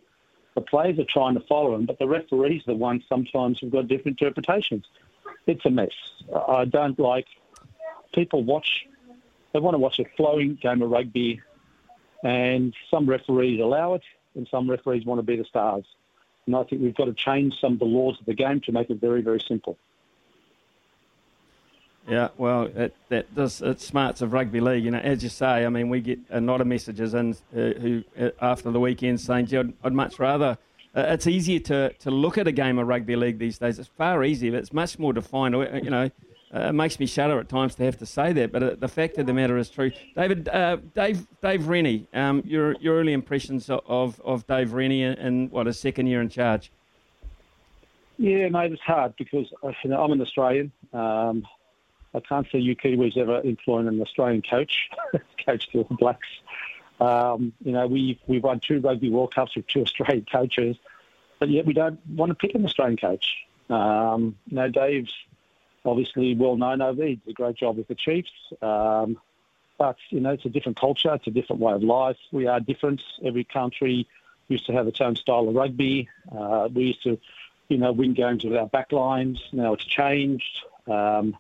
The 0.55 0.61
players 0.61 0.97
are 0.99 1.05
trying 1.05 1.35
to 1.35 1.41
follow 1.41 1.71
them, 1.71 1.85
but 1.85 1.99
the 1.99 2.07
referees 2.07 2.63
are 2.63 2.73
the 2.73 2.75
ones 2.75 3.03
sometimes 3.07 3.59
who've 3.59 3.71
got 3.71 3.88
different 3.88 4.19
interpretations. 4.19 4.85
It's 5.45 5.65
a 5.65 5.69
mess. 5.69 5.91
I 6.47 6.65
don't 6.65 6.99
like 6.99 7.27
people 8.13 8.43
watch. 8.43 8.85
They 9.53 9.59
want 9.59 9.75
to 9.75 9.79
watch 9.79 9.99
a 9.99 10.05
flowing 10.17 10.55
game 10.55 10.81
of 10.81 10.89
rugby, 10.89 11.41
and 12.23 12.73
some 12.89 13.07
referees 13.07 13.61
allow 13.61 13.93
it, 13.93 14.03
and 14.35 14.47
some 14.49 14.69
referees 14.69 15.05
want 15.05 15.19
to 15.19 15.23
be 15.23 15.35
the 15.38 15.45
stars. 15.45 15.85
And 16.49 16.55
I 16.55 16.63
think 16.63 16.81
we've 16.81 16.95
got 16.95 17.05
to 17.05 17.13
change 17.13 17.59
some 17.61 17.73
of 17.73 17.79
the 17.79 17.85
laws 17.85 18.19
of 18.19 18.25
the 18.25 18.33
game 18.33 18.59
to 18.61 18.71
make 18.71 18.89
it 18.89 18.99
very, 18.99 19.21
very 19.21 19.39
simple. 19.39 19.77
Yeah, 22.07 22.29
well, 22.39 22.63
it, 22.63 22.95
that 23.09 23.27
it 23.37 23.79
smarts 23.79 24.21
of 24.21 24.33
rugby 24.33 24.59
league. 24.59 24.83
You 24.83 24.89
know, 24.89 24.97
as 24.97 25.21
you 25.21 25.29
say, 25.29 25.63
I 25.63 25.69
mean, 25.69 25.89
we 25.89 26.01
get 26.01 26.17
a 26.31 26.41
lot 26.41 26.59
of 26.59 26.65
messages 26.65 27.13
and 27.13 27.35
uh, 27.55 27.77
who 27.79 28.03
uh, 28.19 28.29
after 28.41 28.71
the 28.71 28.79
weekend 28.79 29.21
saying, 29.21 29.45
Gee, 29.45 29.59
I'd, 29.59 29.73
I'd 29.83 29.93
much 29.93 30.17
rather. 30.17 30.57
Uh, 30.95 31.01
it's 31.09 31.27
easier 31.27 31.59
to, 31.59 31.93
to 31.93 32.09
look 32.09 32.39
at 32.39 32.47
a 32.47 32.51
game 32.51 32.79
of 32.79 32.87
rugby 32.87 33.15
league 33.15 33.37
these 33.37 33.59
days. 33.59 33.77
It's 33.77 33.89
far 33.89 34.23
easier. 34.23 34.55
It's 34.55 34.73
much 34.73 34.97
more 34.97 35.13
defined. 35.13 35.53
Uh, 35.53 35.75
you 35.83 35.91
know, 35.91 36.09
uh, 36.53 36.59
it 36.69 36.73
makes 36.73 36.99
me 36.99 37.05
shudder 37.05 37.39
at 37.39 37.49
times 37.49 37.75
to 37.75 37.83
have 37.83 37.97
to 37.97 38.05
say 38.05 38.33
that, 38.33 38.51
but 38.51 38.63
uh, 38.63 38.75
the 38.77 38.87
fact 38.87 39.17
of 39.17 39.25
the 39.25 39.33
matter 39.33 39.57
is 39.57 39.69
true. 39.69 39.91
David, 40.15 40.49
Dave, 40.95 41.27
Dave 41.41 41.67
Rennie, 41.67 42.07
um, 42.13 42.41
your 42.45 42.73
your 42.79 42.99
early 42.99 43.13
impressions 43.13 43.69
of 43.69 44.19
of 44.21 44.47
Dave 44.47 44.73
Rennie 44.73 45.03
in 45.03 45.49
what 45.49 45.67
a 45.67 45.73
second 45.73 46.07
year 46.07 46.21
in 46.21 46.29
charge. 46.29 46.71
Yeah, 48.17 48.49
mate, 48.49 48.73
it's 48.73 48.81
hard 48.81 49.13
because 49.17 49.47
you 49.83 49.89
know 49.89 50.03
I'm 50.03 50.11
an 50.11 50.21
Australian. 50.21 50.71
Um, 50.91 51.47
I 52.13 52.19
can't 52.19 52.47
see 52.51 52.57
you 52.57 52.75
Kiwis 52.75 53.17
ever 53.17 53.39
employing 53.41 53.87
an 53.87 54.01
Australian 54.01 54.41
coach, 54.41 54.89
coach 55.45 55.69
to 55.71 55.85
the 55.87 55.95
Blacks. 55.95 56.27
Um, 56.99 57.53
you 57.63 57.71
know, 57.71 57.87
we 57.87 58.19
we've 58.27 58.43
won 58.43 58.59
two 58.59 58.79
Rugby 58.79 59.09
World 59.09 59.33
Cups 59.33 59.55
with 59.55 59.67
two 59.67 59.83
Australian 59.83 60.25
coaches, 60.31 60.75
but 61.39 61.49
yet 61.49 61.65
we 61.65 61.73
don't 61.73 61.99
want 62.07 62.29
to 62.31 62.35
pick 62.35 62.55
an 62.55 62.65
Australian 62.65 62.97
coach. 62.97 63.37
Um, 63.69 64.35
you 64.47 64.55
know, 64.55 64.67
Dave's 64.67 65.13
obviously 65.86 66.36
well 66.36 66.55
known 66.55 66.81
over. 66.81 67.03
He 67.05 67.15
did 67.15 67.31
a 67.31 67.33
great 67.33 67.55
job 67.55 67.77
with 67.77 67.88
the 67.88 67.95
Chiefs. 67.95 68.31
Um, 68.62 69.17
but, 69.77 69.98
you 70.09 70.19
know, 70.19 70.31
it's 70.31 70.45
a 70.45 70.50
different 70.50 70.79
culture. 70.79 71.13
It's 71.13 71.27
a 71.27 71.31
different 71.31 71.62
way 71.62 71.74
of 71.74 71.83
life. 71.83 72.17
We 72.31 72.48
are 72.48 72.59
different. 72.59 73.01
Every 73.24 73.45
country 73.45 74.07
used 74.50 74.65
to 74.65 74.74
have 74.74 74.88
its 74.88 75.00
own 75.00 75.15
style 75.15 75.48
of 75.48 75.55
rugby. 75.55 76.09
Uh, 76.36 76.67
we 76.74 76.86
used 76.86 77.03
to, 77.03 77.17
you 77.69 77.77
know, 77.77 77.91
win 77.91 78.13
games 78.13 78.43
with 78.43 78.57
our 78.57 78.67
backlines. 78.67 79.39
Now 79.53 79.74
it's 79.74 79.86
changed. 79.86 80.65
Um, 80.88 81.38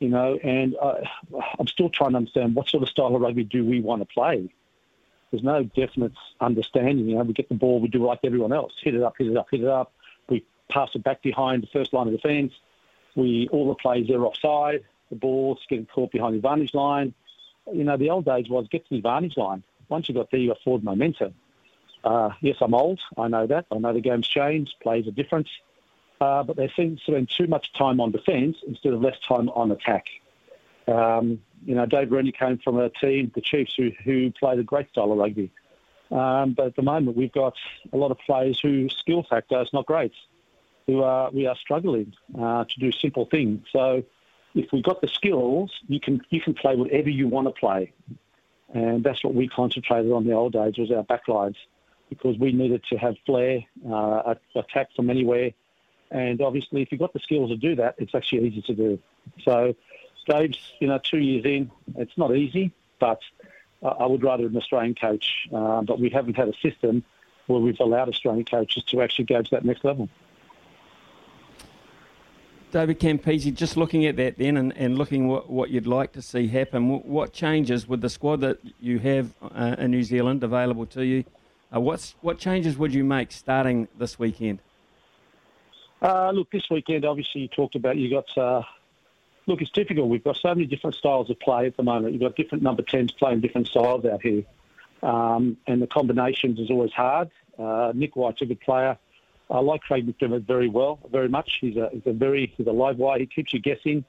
you 0.00 0.08
know, 0.08 0.38
and 0.42 0.74
I, 0.82 1.08
I'm 1.58 1.66
still 1.66 1.90
trying 1.90 2.12
to 2.12 2.16
understand 2.16 2.54
what 2.54 2.68
sort 2.68 2.82
of 2.82 2.88
style 2.88 3.14
of 3.14 3.20
rugby 3.20 3.44
do 3.44 3.64
we 3.64 3.80
want 3.80 4.00
to 4.00 4.06
play. 4.06 4.52
There's 5.30 5.44
no 5.44 5.62
definite 5.62 6.12
understanding. 6.40 7.06
You 7.06 7.16
know, 7.16 7.22
we 7.22 7.34
get 7.34 7.48
the 7.48 7.54
ball, 7.54 7.78
we 7.80 7.88
do 7.88 8.04
like 8.04 8.20
everyone 8.24 8.52
else: 8.52 8.72
hit 8.82 8.94
it 8.94 9.02
up, 9.02 9.14
hit 9.16 9.28
it 9.28 9.36
up, 9.36 9.46
hit 9.50 9.60
it 9.60 9.68
up. 9.68 9.92
We 10.28 10.44
pass 10.70 10.88
it 10.94 11.04
back 11.04 11.22
behind 11.22 11.62
the 11.62 11.68
first 11.68 11.92
line 11.92 12.08
of 12.08 12.14
defence. 12.14 12.52
We 13.14 13.48
all 13.50 13.68
the 13.68 13.74
plays 13.74 14.10
are 14.10 14.24
offside. 14.24 14.84
The 15.10 15.16
ball's 15.16 15.60
getting 15.68 15.86
caught 15.86 16.12
behind 16.12 16.34
the 16.34 16.38
advantage 16.38 16.74
line. 16.74 17.14
You 17.72 17.84
know, 17.84 17.96
the 17.96 18.10
old 18.10 18.24
days 18.24 18.48
was 18.48 18.68
get 18.68 18.84
to 18.84 18.90
the 18.90 18.96
advantage 18.96 19.36
line. 19.36 19.62
Once 19.88 20.08
you 20.08 20.14
got 20.14 20.30
there, 20.30 20.40
you 20.40 20.48
got 20.48 20.62
forward 20.62 20.84
momentum. 20.84 21.34
Uh, 22.04 22.30
yes, 22.40 22.56
I'm 22.60 22.74
old. 22.74 23.00
I 23.18 23.28
know 23.28 23.46
that. 23.46 23.66
I 23.70 23.78
know 23.78 23.92
the 23.92 24.00
game's 24.00 24.28
changed. 24.28 24.74
Plays 24.80 25.06
are 25.06 25.12
different 25.12 25.48
uh, 26.20 26.42
but 26.42 26.56
they 26.56 26.70
seem 26.76 26.96
to 26.96 27.02
spend 27.02 27.30
too 27.30 27.46
much 27.46 27.72
time 27.72 28.00
on 28.00 28.10
defence 28.10 28.58
instead 28.66 28.92
of 28.92 29.00
less 29.00 29.16
time 29.26 29.48
on 29.50 29.70
attack. 29.70 30.06
Um, 30.86 31.40
you 31.64 31.74
know, 31.74 31.86
Dave 31.86 32.12
Rennie 32.12 32.32
came 32.32 32.58
from 32.58 32.78
a 32.78 32.90
team, 32.90 33.30
the 33.34 33.40
Chiefs, 33.40 33.74
who, 33.76 33.90
who 34.04 34.30
played 34.32 34.58
a 34.58 34.62
great 34.62 34.90
style 34.90 35.12
of 35.12 35.18
rugby. 35.18 35.50
Um, 36.10 36.54
but 36.54 36.66
at 36.66 36.76
the 36.76 36.82
moment, 36.82 37.16
we've 37.16 37.32
got 37.32 37.54
a 37.92 37.96
lot 37.96 38.10
of 38.10 38.18
players 38.18 38.60
whose 38.60 38.94
skill 38.98 39.24
factor 39.28 39.60
is 39.62 39.68
not 39.72 39.86
great, 39.86 40.12
who 40.90 41.02
are 41.02 41.30
we 41.30 41.46
are 41.46 41.56
struggling 41.56 42.12
uh, 42.38 42.64
to 42.64 42.80
do 42.80 42.90
simple 42.92 43.26
things. 43.26 43.64
So, 43.72 44.02
if 44.54 44.72
we've 44.72 44.82
got 44.82 45.00
the 45.00 45.08
skills, 45.08 45.72
you 45.86 46.00
can 46.00 46.20
you 46.30 46.40
can 46.40 46.54
play 46.54 46.74
whatever 46.74 47.08
you 47.08 47.28
want 47.28 47.46
to 47.46 47.52
play, 47.52 47.92
and 48.74 49.04
that's 49.04 49.22
what 49.22 49.34
we 49.34 49.48
concentrated 49.48 50.10
on 50.10 50.26
the 50.26 50.32
old 50.32 50.52
days 50.52 50.76
was 50.78 50.90
our 50.90 51.04
backlines, 51.04 51.56
because 52.08 52.36
we 52.38 52.52
needed 52.52 52.82
to 52.90 52.96
have 52.96 53.14
flair, 53.24 53.60
uh, 53.88 54.34
attack 54.56 54.88
from 54.96 55.10
anywhere, 55.10 55.52
and 56.10 56.40
obviously, 56.40 56.82
if 56.82 56.90
you've 56.90 57.00
got 57.00 57.12
the 57.12 57.20
skills 57.20 57.50
to 57.50 57.56
do 57.56 57.76
that, 57.76 57.94
it's 57.98 58.14
actually 58.14 58.48
easy 58.48 58.62
to 58.62 58.74
do. 58.74 58.98
So, 59.44 59.76
Dave's, 60.28 60.58
you 60.80 60.88
know, 60.88 60.98
two 60.98 61.18
years 61.18 61.44
in, 61.44 61.70
it's 61.96 62.16
not 62.16 62.34
easy, 62.36 62.72
but 62.98 63.20
I 63.82 64.06
would 64.06 64.22
rather 64.22 64.46
an 64.46 64.56
Australian 64.56 64.94
coach. 64.94 65.48
Uh, 65.54 65.82
but 65.82 66.00
we 66.00 66.10
haven't 66.10 66.36
had 66.36 66.48
a 66.48 66.56
system 66.60 67.04
where 67.46 67.60
we've 67.60 67.80
allowed 67.80 68.08
Australian 68.08 68.44
coaches 68.44 68.84
to 68.84 69.02
actually 69.02 69.24
go 69.26 69.40
to 69.42 69.50
that 69.52 69.64
next 69.64 69.84
level. 69.84 70.08
David 72.70 73.00
Campese, 73.00 73.54
just 73.54 73.76
looking 73.76 74.06
at 74.06 74.16
that 74.16 74.38
then 74.38 74.56
and, 74.56 74.76
and 74.76 74.96
looking 74.96 75.28
what, 75.28 75.50
what 75.50 75.70
you'd 75.70 75.86
like 75.86 76.12
to 76.12 76.22
see 76.22 76.46
happen, 76.46 76.88
what 76.88 77.32
changes 77.32 77.88
with 77.88 78.00
the 78.00 78.08
squad 78.08 78.40
that 78.40 78.58
you 78.80 78.98
have 78.98 79.32
uh, 79.42 79.76
in 79.78 79.90
New 79.90 80.02
Zealand 80.02 80.44
available 80.44 80.86
to 80.86 81.04
you? 81.04 81.24
Uh, 81.74 81.80
what's, 81.80 82.14
what 82.20 82.38
changes 82.38 82.76
would 82.78 82.94
you 82.94 83.04
make 83.04 83.32
starting 83.32 83.88
this 83.98 84.18
weekend? 84.18 84.60
Uh, 86.02 86.30
look, 86.30 86.50
this 86.50 86.64
weekend, 86.70 87.04
obviously, 87.04 87.42
you 87.42 87.48
talked 87.48 87.74
about 87.74 87.96
you 87.96 88.10
got. 88.10 88.38
Uh, 88.38 88.62
look, 89.46 89.60
it's 89.60 89.70
difficult. 89.70 90.08
We've 90.08 90.24
got 90.24 90.36
so 90.36 90.48
many 90.48 90.66
different 90.66 90.96
styles 90.96 91.28
of 91.28 91.38
play 91.40 91.66
at 91.66 91.76
the 91.76 91.82
moment. 91.82 92.14
You've 92.14 92.22
got 92.22 92.36
different 92.36 92.62
number 92.62 92.82
10s 92.82 93.16
playing 93.18 93.40
different 93.40 93.66
styles 93.66 94.04
out 94.04 94.22
here. 94.22 94.44
Um, 95.02 95.56
and 95.66 95.82
the 95.82 95.86
combinations 95.86 96.58
is 96.58 96.70
always 96.70 96.92
hard. 96.92 97.30
Uh, 97.58 97.92
Nick 97.94 98.16
White's 98.16 98.40
a 98.42 98.46
good 98.46 98.60
player. 98.60 98.98
I 99.50 99.60
like 99.60 99.80
Craig 99.82 100.06
McDermott 100.06 100.46
very 100.46 100.68
well, 100.68 100.98
very 101.10 101.28
much. 101.28 101.58
He's 101.60 101.76
a, 101.76 101.90
he's 101.92 102.06
a 102.06 102.12
very 102.12 102.52
he's 102.56 102.66
a 102.66 102.72
live 102.72 102.98
wire. 102.98 103.18
He 103.18 103.26
keeps 103.26 103.52
you 103.52 103.60
guessing. 103.60 104.04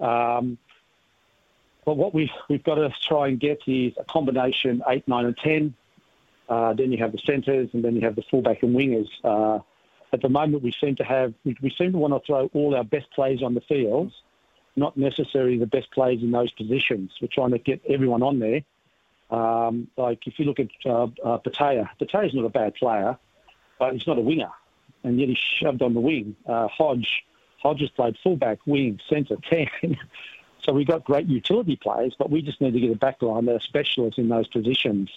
Um, 0.00 0.58
but 1.84 1.96
what 1.96 2.14
we've 2.14 2.30
we've 2.48 2.62
got 2.62 2.76
to 2.76 2.92
try 3.08 3.28
and 3.28 3.40
get 3.40 3.62
is 3.66 3.94
a 3.98 4.04
combination 4.04 4.82
8, 4.86 5.06
9 5.08 5.24
and 5.26 5.36
10. 5.36 5.74
Uh, 6.48 6.74
then 6.74 6.92
you 6.92 6.98
have 6.98 7.12
the 7.12 7.18
centres 7.18 7.70
and 7.72 7.84
then 7.84 7.94
you 7.94 8.02
have 8.02 8.16
the 8.16 8.22
fullback 8.30 8.62
and 8.62 8.74
wingers. 8.76 9.08
Uh, 9.24 9.60
at 10.12 10.20
the 10.20 10.28
moment, 10.28 10.62
we 10.62 10.72
seem 10.72 10.96
to 10.96 11.04
have 11.04 11.32
we, 11.44 11.56
we 11.62 11.70
seem 11.70 11.92
to 11.92 11.98
want 11.98 12.12
to 12.12 12.20
throw 12.26 12.50
all 12.52 12.74
our 12.76 12.84
best 12.84 13.10
players 13.12 13.42
on 13.42 13.54
the 13.54 13.62
field, 13.62 14.12
not 14.76 14.96
necessarily 14.96 15.58
the 15.58 15.66
best 15.66 15.90
players 15.92 16.22
in 16.22 16.30
those 16.30 16.52
positions. 16.52 17.12
We're 17.20 17.28
trying 17.32 17.52
to 17.52 17.58
get 17.58 17.80
everyone 17.88 18.22
on 18.22 18.38
there. 18.38 18.62
Um, 19.30 19.88
like 19.96 20.26
if 20.26 20.38
you 20.38 20.44
look 20.44 20.60
at 20.60 20.68
uh, 20.84 21.04
uh, 21.24 21.38
Petaia, 21.38 21.88
Petaia's 21.98 22.34
not 22.34 22.44
a 22.44 22.50
bad 22.50 22.74
player, 22.74 23.16
but 23.78 23.94
he's 23.94 24.06
not 24.06 24.18
a 24.18 24.20
winger, 24.20 24.50
and 25.04 25.18
yet 25.18 25.28
he 25.28 25.36
shoved 25.60 25.82
on 25.82 25.94
the 25.94 26.00
wing. 26.00 26.36
Uh, 26.46 26.68
Hodge, 26.68 27.24
Hodge 27.62 27.80
has 27.80 27.90
played 27.90 28.16
fullback, 28.22 28.58
wing, 28.66 29.00
centre, 29.08 29.36
ten. 29.48 29.68
so 30.62 30.72
we've 30.72 30.86
got 30.86 31.04
great 31.04 31.26
utility 31.26 31.76
players, 31.76 32.14
but 32.18 32.30
we 32.30 32.42
just 32.42 32.60
need 32.60 32.72
to 32.72 32.80
get 32.80 32.90
a 32.90 32.96
back 32.96 33.22
line 33.22 33.46
that 33.46 33.56
are 33.56 33.60
specialists 33.60 34.18
in 34.18 34.28
those 34.28 34.48
positions. 34.48 35.10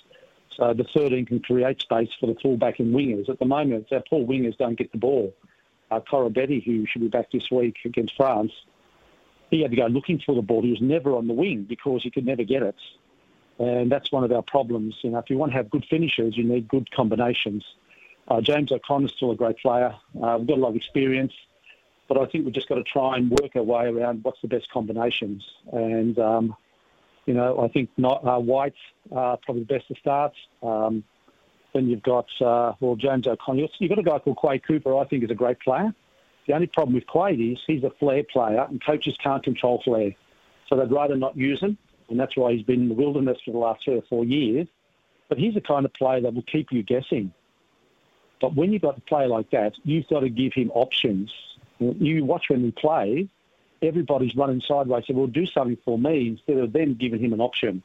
So 0.56 0.74
the 0.74 0.86
13 0.86 1.25
can 1.25 1.39
create 1.42 1.82
space 1.82 2.10
for 2.20 2.27
the 2.27 2.36
fullback 2.42 2.80
and 2.80 2.96
wingers. 2.96 3.30
At 3.30 3.39
the 3.39 3.46
moment, 3.46 3.88
our 3.92 4.01
poor 4.10 4.25
wingers 4.25 4.58
don't 4.58 4.77
get 4.77 4.92
the 4.92 4.98
ball. 4.98 5.34
Uh, 5.92 6.00
Koroibete, 6.00 6.63
who 6.63 6.86
should 6.86 7.01
be 7.01 7.08
back 7.10 7.32
this 7.32 7.51
week 7.51 7.75
against 7.84 8.15
France, 8.15 8.51
he 9.51 9.62
had 9.62 9.72
to 9.72 9.77
go 9.77 9.86
looking 9.88 10.20
for 10.25 10.34
the 10.34 10.42
ball. 10.42 10.62
He 10.62 10.72
was 10.72 10.82
never 10.82 11.15
on 11.15 11.27
the 11.27 11.34
wing 11.34 11.65
because 11.68 12.04
he 12.04 12.10
could 12.10 12.25
never 12.25 12.44
get 12.44 12.63
it. 12.63 12.75
And 13.60 13.92
that's 13.92 14.12
one 14.12 14.24
of 14.24 14.32
our 14.32 14.42
problems. 14.42 14.96
You 15.01 15.12
know, 15.12 15.20
if 15.20 15.30
you 15.30 15.38
want 15.38 15.51
to 15.51 15.58
have 15.58 15.70
good 15.70 15.86
finishers, 15.89 16.36
you 16.38 16.44
need 16.44 16.68
good 16.68 16.89
combinations. 16.92 17.63
Uh, 18.27 18.41
James 18.41 18.72
O'Connor's 18.72 19.13
still 19.15 19.32
a 19.32 19.36
great 19.36 19.58
player. 19.60 19.96
Uh, 20.22 20.38
we've 20.39 20.48
got 20.48 20.58
a 20.58 20.62
lot 20.62 20.70
of 20.70 20.75
experience, 20.75 21.34
but 22.08 22.17
I 22.17 22.25
think 22.25 22.46
we've 22.46 22.53
just 22.53 22.70
got 22.70 22.75
to 22.75 22.84
try 22.84 23.17
and 23.17 23.29
work 23.29 23.55
our 23.55 23.63
way 23.63 23.86
around 23.88 24.24
what's 24.24 24.41
the 24.41 24.48
best 24.48 24.72
combinations. 24.72 25.46
And 25.72 26.17
um, 26.17 26.55
you 27.25 27.34
know, 27.34 27.60
I 27.60 27.67
think 27.67 27.89
not, 27.98 28.25
uh, 28.25 28.39
White's 28.39 28.77
uh, 29.12 29.38
probably 29.38 29.63
the 29.63 29.74
best 29.74 29.88
to 29.88 29.96
start. 29.96 30.34
Um, 30.62 31.03
then 31.74 31.88
you've 31.88 32.03
got, 32.03 32.27
uh, 32.39 32.74
well, 32.79 32.96
James 32.96 33.27
O'Connor. 33.27 33.67
You've 33.79 33.89
got 33.89 34.00
a 34.00 34.03
guy 34.03 34.20
called 34.20 34.38
Quade 34.38 34.63
Cooper, 34.63 34.98
I 34.98 35.05
think 35.05 35.24
is 35.24 35.32
a 35.32 35.36
great 35.36 35.60
player. 35.60 35.94
The 36.48 36.53
only 36.53 36.67
problem 36.67 36.94
with 36.94 37.08
Quade 37.08 37.39
is 37.39 37.60
he's 37.65 37.84
a 37.84 37.89
flair 37.89 38.24
player, 38.24 38.65
and 38.70 38.84
coaches 38.84 39.17
can't 39.22 39.44
control 39.44 39.82
flair. 39.84 40.12
So 40.67 40.77
they'd 40.77 40.91
rather 40.91 41.15
not 41.15 41.36
use 41.36 41.60
him, 41.60 41.77
and 42.10 42.20
that's 42.20 42.38
why 42.38 42.53
he's 42.53 42.63
been 42.63 42.84
in 42.84 42.89
the 42.89 42.96
wilderness 42.96 43.39
for 43.44 43.51
the 43.51 43.58
last 43.58 43.84
three 43.84 43.96
or 43.96 44.03
four 44.03 44.24
years. 44.24 44.67
But 45.27 45.39
he's 45.39 45.55
the 45.55 45.62
kind 45.62 45.86
of 45.86 45.94
player 45.94 46.22
that 46.22 46.34
will 46.34 46.44
keep 46.44 46.72
you 46.72 46.84
guessing. 46.84 47.34
But 48.42 48.56
when 48.56 48.72
you've 48.72 48.82
got 48.82 48.98
a 48.98 49.01
player 49.01 49.27
like 49.27 49.50
that, 49.51 49.74
you've 49.84 50.08
got 50.08 50.22
to 50.22 50.30
give 50.30 50.54
him 50.54 50.72
options. 50.72 51.34
You 51.80 52.25
watch 52.25 52.46
when 52.50 52.63
we 52.63 52.72
play, 52.72 53.30
everybody's 53.82 54.36
running 54.36 54.62
sideways. 54.62 55.06
So 55.08 55.13
we'll 55.13 55.27
do 55.27 55.46
something 55.46 55.77
for 55.86 55.98
me 55.98 56.27
instead 56.30 56.58
of 56.58 56.74
then 56.74 56.96
giving 56.96 57.24
him 57.24 57.34
an 57.34 57.42
option. 57.42 57.84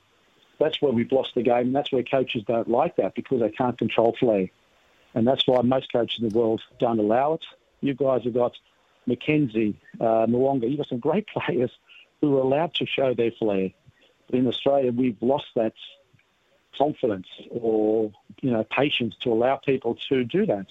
That's 0.58 0.80
where 0.82 0.92
we've 0.92 1.10
lost 1.10 1.34
the 1.34 1.42
game. 1.42 1.68
And 1.68 1.74
that's 1.74 1.92
where 1.92 2.02
coaches 2.02 2.44
don't 2.46 2.68
like 2.68 2.96
that 2.96 3.14
because 3.14 3.40
they 3.40 3.50
can't 3.50 3.78
control 3.78 4.14
flair. 4.18 4.48
And 5.14 5.26
that's 5.26 5.46
why 5.46 5.62
most 5.62 5.92
coaches 5.92 6.22
in 6.22 6.28
the 6.28 6.38
world 6.38 6.62
don't 6.78 6.98
allow 6.98 7.34
it. 7.34 7.44
You 7.80 7.94
guys 7.94 8.24
have 8.24 8.34
got 8.34 8.56
McKenzie, 9.08 9.74
uh. 10.00 10.26
You've 10.28 10.78
got 10.78 10.88
some 10.88 10.98
great 10.98 11.26
players 11.34 11.70
who 12.20 12.36
are 12.36 12.42
allowed 12.42 12.74
to 12.74 12.86
show 12.86 13.14
their 13.14 13.32
flair. 13.32 13.70
But 14.28 14.38
in 14.38 14.46
Australia, 14.46 14.92
we've 14.92 15.20
lost 15.20 15.46
that 15.56 15.72
confidence 16.76 17.26
or 17.50 18.12
you 18.40 18.50
know 18.50 18.64
patience 18.64 19.16
to 19.22 19.32
allow 19.32 19.56
people 19.56 19.96
to 20.08 20.24
do 20.24 20.46
that. 20.46 20.66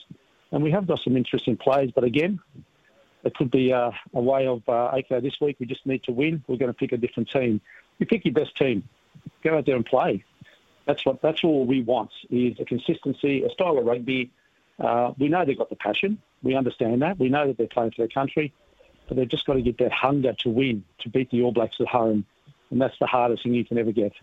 And 0.51 0.63
we 0.63 0.71
have 0.71 0.87
got 0.87 0.99
some 1.03 1.15
interesting 1.15 1.57
plays, 1.57 1.91
but 1.93 2.03
again, 2.03 2.39
it 3.23 3.35
could 3.35 3.51
be 3.51 3.71
a, 3.71 3.91
a 4.13 4.21
way 4.21 4.47
of 4.47 4.67
uh, 4.67 4.91
okay, 4.97 5.19
this 5.19 5.39
week 5.41 5.57
we 5.59 5.65
just 5.65 5.85
need 5.85 6.03
to 6.03 6.11
win. 6.11 6.43
We're 6.47 6.57
going 6.57 6.71
to 6.71 6.77
pick 6.77 6.91
a 6.91 6.97
different 6.97 7.29
team. 7.29 7.61
You 7.99 8.05
pick 8.05 8.25
your 8.25 8.33
best 8.33 8.55
team, 8.55 8.87
go 9.43 9.57
out 9.57 9.65
there 9.65 9.75
and 9.75 9.85
play. 9.85 10.23
That's 10.85 11.05
what 11.05 11.21
that's 11.21 11.43
all 11.43 11.65
we 11.65 11.83
want 11.83 12.11
is 12.29 12.59
a 12.59 12.65
consistency, 12.65 13.43
a 13.43 13.49
style 13.51 13.77
of 13.77 13.85
rugby. 13.85 14.31
Uh, 14.79 15.13
we 15.19 15.27
know 15.27 15.45
they've 15.45 15.57
got 15.57 15.69
the 15.69 15.75
passion. 15.75 16.17
We 16.41 16.55
understand 16.55 17.01
that. 17.01 17.19
We 17.19 17.29
know 17.29 17.47
that 17.47 17.57
they're 17.57 17.67
playing 17.67 17.91
for 17.91 17.97
their 17.97 18.07
country, 18.07 18.53
but 19.07 19.17
they've 19.17 19.27
just 19.27 19.45
got 19.45 19.53
to 19.53 19.61
get 19.61 19.77
that 19.79 19.91
hunger 19.91 20.33
to 20.39 20.49
win, 20.49 20.85
to 20.99 21.09
beat 21.09 21.29
the 21.31 21.41
All 21.41 21.51
Blacks 21.51 21.75
at 21.81 21.87
home, 21.87 22.25
and 22.71 22.81
that's 22.81 22.97
the 22.99 23.07
hardest 23.07 23.43
thing 23.43 23.53
you 23.53 23.65
can 23.65 23.77
ever 23.77 23.91
get. 23.91 24.13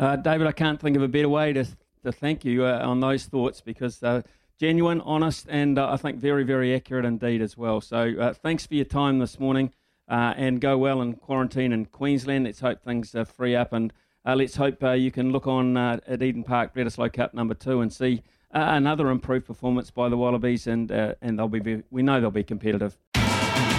Uh, 0.00 0.16
David, 0.16 0.46
I 0.46 0.52
can't 0.52 0.80
think 0.80 0.96
of 0.96 1.02
a 1.02 1.08
better 1.08 1.28
way 1.28 1.52
to, 1.52 1.66
to 2.04 2.10
thank 2.10 2.42
you 2.42 2.64
uh, 2.64 2.80
on 2.82 3.00
those 3.00 3.26
thoughts 3.26 3.60
because 3.60 4.02
uh, 4.02 4.22
genuine, 4.58 5.02
honest, 5.02 5.44
and 5.50 5.78
uh, 5.78 5.92
I 5.92 5.98
think 5.98 6.16
very, 6.16 6.42
very 6.42 6.74
accurate 6.74 7.04
indeed 7.04 7.42
as 7.42 7.54
well. 7.54 7.82
So 7.82 8.14
uh, 8.18 8.32
thanks 8.32 8.64
for 8.64 8.76
your 8.76 8.86
time 8.86 9.18
this 9.18 9.38
morning 9.38 9.74
and 10.08 10.58
go 10.58 10.78
well 10.78 11.02
in 11.02 11.12
quarantine 11.12 11.70
in 11.70 11.84
Queensland. 11.84 12.46
Let's 12.46 12.60
hope 12.60 12.82
things 12.82 13.14
free 13.26 13.54
up 13.54 13.74
and 13.74 13.92
let's 14.24 14.56
hope 14.56 14.82
you 14.82 15.10
can 15.10 15.32
look 15.32 15.46
on 15.46 15.76
at 15.76 16.22
Eden 16.22 16.44
Park 16.44 16.74
Bledisloe 16.74 17.12
Cup 17.12 17.34
number 17.34 17.52
two 17.52 17.82
and 17.82 17.92
see 17.92 18.22
another 18.52 19.10
improved 19.10 19.46
performance 19.46 19.90
by 19.90 20.08
the 20.08 20.16
Wallabies 20.16 20.66
and, 20.66 20.90
and 20.90 21.38
they'll 21.38 21.46
be, 21.46 21.82
we 21.90 22.02
know 22.02 22.22
they'll 22.22 22.30
be 22.30 22.42
competitive. 22.42 22.96